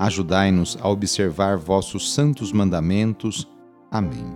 [0.00, 3.46] Ajudai-nos a observar vossos santos mandamentos.
[3.90, 4.34] Amém.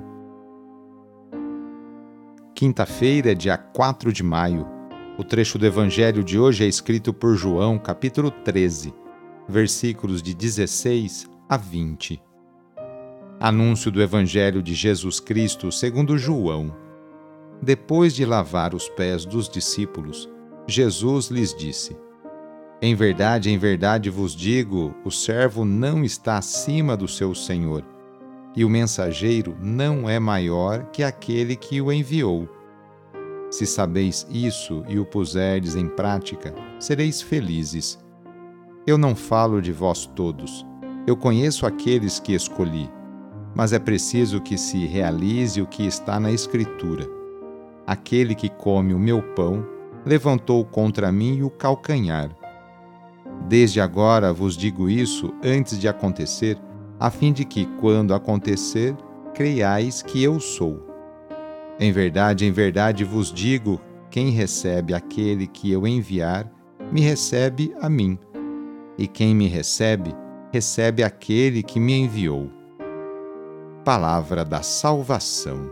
[2.55, 4.67] Quinta-feira, dia 4 de maio.
[5.17, 8.92] O trecho do Evangelho de hoje é escrito por João, capítulo 13,
[9.48, 12.23] versículos de 16 a 20.
[13.41, 16.77] Anúncio do Evangelho de Jesus Cristo segundo João.
[17.62, 20.29] Depois de lavar os pés dos discípulos,
[20.69, 21.97] Jesus lhes disse:
[22.85, 27.83] em verdade, em verdade vos digo: o servo não está acima do seu senhor,
[28.55, 32.47] e o mensageiro não é maior que aquele que o enviou.
[33.51, 37.99] Se sabeis isso e o puserdes em prática, sereis felizes.
[38.87, 40.67] Eu não falo de vós todos.
[41.07, 42.91] Eu conheço aqueles que escolhi,
[43.55, 47.09] mas é preciso que se realize o que está na Escritura.
[47.87, 49.65] Aquele que come o meu pão
[50.05, 52.44] levantou contra mim o calcanhar.
[53.47, 56.59] Desde agora vos digo isso antes de acontecer,
[56.98, 58.97] a fim de que, quando acontecer,
[59.34, 60.83] creiais que eu sou.
[61.78, 63.80] Em verdade, em verdade vos digo:
[64.11, 66.51] quem recebe aquele que eu enviar,
[66.91, 68.19] me recebe a mim.
[68.96, 70.14] E quem me recebe,
[70.52, 72.51] recebe aquele que me enviou.
[73.85, 75.69] Palavra da Salvação.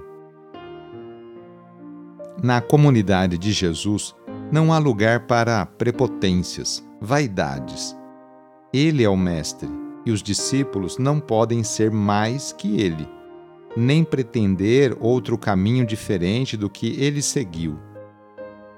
[2.43, 4.15] Na comunidade de Jesus,
[4.51, 7.97] não há lugar para prepotências vaidades.
[8.73, 9.69] Ele é o Mestre
[10.07, 13.09] e os discípulos não podem ser mais que ele,
[13.77, 17.77] nem pretender outro caminho diferente do que ele seguiu.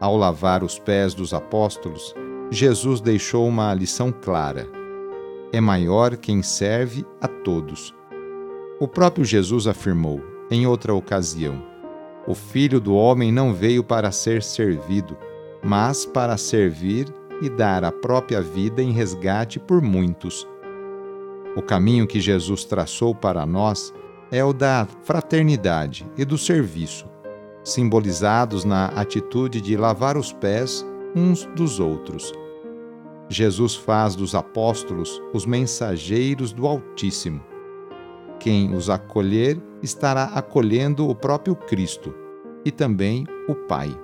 [0.00, 2.14] Ao lavar os pés dos apóstolos,
[2.50, 4.66] Jesus deixou uma lição clara:
[5.52, 7.94] é maior quem serve a todos.
[8.80, 10.20] O próprio Jesus afirmou,
[10.50, 11.62] em outra ocasião:
[12.26, 15.16] O filho do homem não veio para ser servido,
[15.62, 17.06] mas para servir
[17.40, 20.46] e dar a própria vida em resgate por muitos.
[21.56, 23.92] O caminho que Jesus traçou para nós
[24.30, 27.06] é o da fraternidade e do serviço,
[27.62, 30.84] simbolizados na atitude de lavar os pés
[31.14, 32.32] uns dos outros.
[33.28, 37.40] Jesus faz dos apóstolos os mensageiros do Altíssimo.
[38.38, 42.14] Quem os acolher estará acolhendo o próprio Cristo
[42.64, 44.03] e também o Pai.